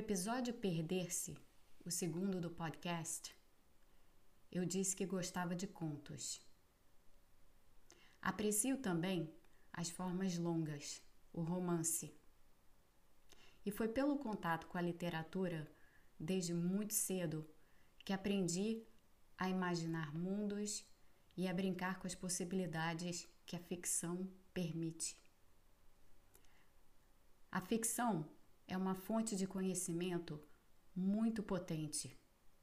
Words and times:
Episódio 0.00 0.54
Perder-se, 0.54 1.36
o 1.84 1.90
segundo 1.90 2.40
do 2.40 2.48
podcast, 2.48 3.36
eu 4.50 4.64
disse 4.64 4.96
que 4.96 5.04
gostava 5.04 5.54
de 5.54 5.66
contos. 5.66 6.40
Aprecio 8.22 8.78
também 8.78 9.30
as 9.70 9.90
formas 9.90 10.38
longas, 10.38 11.02
o 11.34 11.42
romance. 11.42 12.18
E 13.62 13.70
foi 13.70 13.88
pelo 13.88 14.16
contato 14.16 14.68
com 14.68 14.78
a 14.78 14.80
literatura, 14.80 15.70
desde 16.18 16.54
muito 16.54 16.94
cedo, 16.94 17.46
que 18.02 18.14
aprendi 18.14 18.82
a 19.36 19.50
imaginar 19.50 20.14
mundos 20.14 20.82
e 21.36 21.46
a 21.46 21.52
brincar 21.52 21.98
com 21.98 22.06
as 22.06 22.14
possibilidades 22.14 23.28
que 23.44 23.54
a 23.54 23.60
ficção 23.60 24.26
permite. 24.54 25.22
A 27.52 27.60
ficção 27.60 28.26
é 28.70 28.76
uma 28.76 28.94
fonte 28.94 29.34
de 29.34 29.48
conhecimento 29.48 30.40
muito 30.94 31.42
potente, 31.42 32.16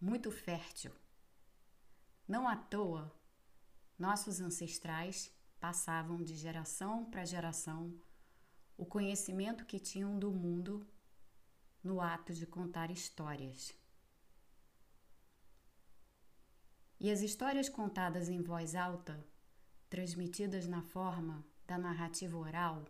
muito 0.00 0.30
fértil. 0.30 0.92
Não 2.26 2.48
à 2.48 2.56
toa, 2.56 3.14
nossos 3.98 4.40
ancestrais 4.40 5.30
passavam 5.60 6.22
de 6.22 6.34
geração 6.34 7.04
para 7.04 7.26
geração 7.26 7.94
o 8.78 8.86
conhecimento 8.86 9.66
que 9.66 9.78
tinham 9.78 10.18
do 10.18 10.32
mundo 10.32 10.88
no 11.84 12.00
ato 12.00 12.32
de 12.32 12.46
contar 12.46 12.90
histórias. 12.90 13.74
E 16.98 17.10
as 17.10 17.20
histórias 17.20 17.68
contadas 17.68 18.30
em 18.30 18.40
voz 18.40 18.74
alta, 18.74 19.22
transmitidas 19.90 20.66
na 20.66 20.80
forma 20.80 21.44
da 21.66 21.76
narrativa 21.76 22.38
oral, 22.38 22.86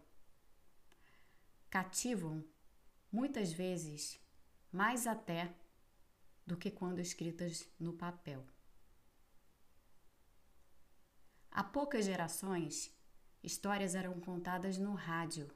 cativam 1.69 2.45
muitas 3.11 3.53
vezes 3.53 4.21
mais 4.73 5.07
até 5.07 5.55
do 6.47 6.57
que 6.57 6.71
quando 6.71 7.01
escritas 7.01 7.69
no 7.79 7.93
papel. 7.93 8.47
Há 11.51 11.65
poucas 11.65 12.05
gerações, 12.05 12.95
histórias 13.43 13.95
eram 13.95 14.21
contadas 14.21 14.79
no 14.79 14.95
rádio, 14.95 15.51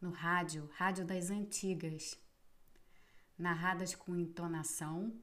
no 0.00 0.10
rádio, 0.10 0.70
rádio 0.74 1.04
das 1.04 1.30
antigas, 1.30 2.18
narradas 3.38 3.94
com 3.94 4.16
entonação 4.16 5.14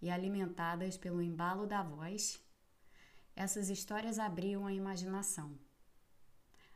e 0.00 0.10
alimentadas 0.10 0.96
pelo 0.96 1.20
embalo 1.20 1.66
da 1.66 1.82
voz. 1.82 2.40
Essas 3.34 3.68
histórias 3.68 4.18
abriam 4.18 4.66
a 4.66 4.72
imaginação, 4.72 5.58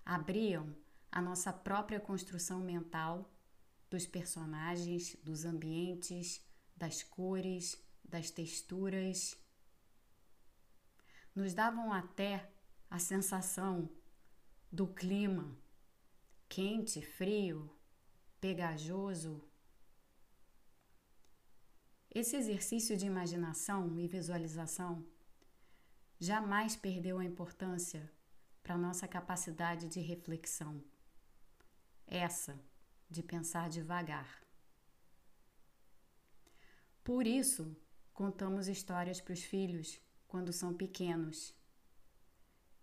abriam 0.04 0.74
a 1.10 1.22
nossa 1.22 1.52
própria 1.52 2.00
construção 2.00 2.60
mental 2.60 3.33
dos 3.94 4.06
personagens, 4.06 5.16
dos 5.22 5.44
ambientes, 5.44 6.44
das 6.76 7.04
cores, 7.04 7.80
das 8.04 8.28
texturas. 8.28 9.38
Nos 11.32 11.54
davam 11.54 11.92
até 11.92 12.50
a 12.90 12.98
sensação 12.98 13.88
do 14.70 14.88
clima 14.88 15.56
quente, 16.48 17.00
frio, 17.02 17.70
pegajoso. 18.40 19.40
Esse 22.12 22.34
exercício 22.34 22.96
de 22.96 23.06
imaginação 23.06 23.96
e 24.00 24.08
visualização 24.08 25.06
jamais 26.18 26.74
perdeu 26.74 27.20
a 27.20 27.24
importância 27.24 28.10
para 28.60 28.76
nossa 28.76 29.06
capacidade 29.06 29.88
de 29.88 30.00
reflexão 30.00 30.82
essa 32.06 32.58
de 33.10 33.22
pensar 33.22 33.68
devagar. 33.68 34.42
Por 37.02 37.26
isso, 37.26 37.76
contamos 38.12 38.68
histórias 38.68 39.20
para 39.20 39.34
os 39.34 39.42
filhos 39.42 40.00
quando 40.26 40.52
são 40.52 40.72
pequenos. 40.72 41.54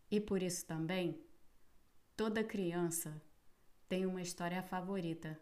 E 0.10 0.20
por 0.20 0.44
isso 0.44 0.66
também, 0.66 1.20
toda 2.16 2.44
criança 2.44 3.22
tem 3.88 4.06
uma 4.06 4.22
história 4.22 4.62
favorita 4.62 5.40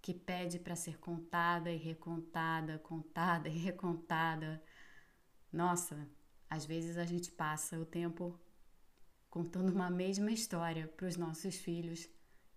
que 0.00 0.14
pede 0.14 0.58
para 0.58 0.76
ser 0.76 0.98
contada 0.98 1.70
e 1.70 1.76
recontada, 1.76 2.78
contada 2.78 3.48
e 3.48 3.58
recontada. 3.58 4.62
Nossa, 5.52 6.08
às 6.48 6.64
vezes 6.64 6.96
a 6.96 7.04
gente 7.04 7.30
passa 7.32 7.78
o 7.78 7.84
tempo 7.84 8.38
contando 9.28 9.70
uma 9.70 9.90
mesma 9.90 10.30
história 10.30 10.88
para 10.88 11.06
os 11.06 11.16
nossos 11.16 11.56
filhos 11.56 12.08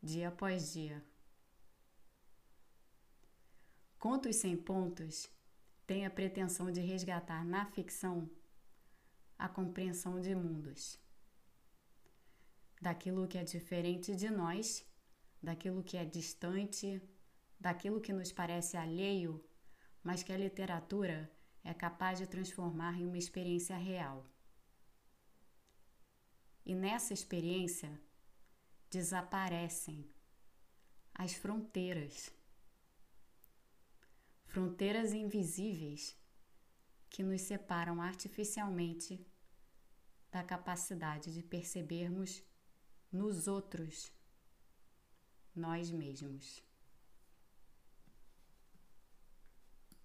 dia 0.01 0.29
após 0.29 0.73
dia. 0.73 1.03
Contos 4.03 4.36
sem 4.36 4.58
pontos 4.58 5.31
têm 5.88 6.06
a 6.06 6.09
pretensão 6.09 6.69
de 6.69 6.81
resgatar 6.81 7.46
na 7.46 7.66
ficção 7.68 8.30
a 9.38 9.47
compreensão 9.47 10.19
de 10.19 10.36
mundos, 10.36 11.00
daquilo 12.81 13.30
que 13.30 13.38
é 13.38 13.46
diferente 13.46 14.13
de 14.13 14.30
nós, 14.30 14.86
daquilo 15.42 15.81
que 15.81 15.96
é 15.96 16.03
distante, 16.03 17.02
daquilo 17.58 18.02
que 18.02 18.12
nos 18.12 18.30
parece 18.30 18.75
alheio, 18.75 19.42
mas 20.03 20.22
que 20.22 20.34
a 20.34 20.38
literatura 20.38 21.31
é 21.63 21.74
capaz 21.74 22.19
de 22.19 22.28
transformar 22.28 23.00
em 23.00 23.08
uma 23.08 23.18
experiência 23.18 23.78
real. 23.78 24.30
E 26.66 26.75
nessa 26.75 27.13
experiência, 27.13 28.02
desaparecem 28.90 30.13
as 31.13 31.34
fronteiras. 31.34 32.43
Fronteiras 34.53 35.14
invisíveis 35.14 36.16
que 37.09 37.24
nos 37.24 37.41
separam 37.41 38.00
artificialmente 38.00 39.25
da 40.30 40.44
capacidade 40.44 41.34
de 41.34 41.41
percebermos 41.41 42.44
nos 43.12 43.47
outros 43.47 44.12
nós 45.56 45.90
mesmos. 45.90 46.63